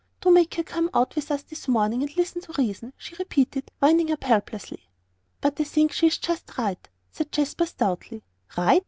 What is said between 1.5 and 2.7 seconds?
morning, and listen to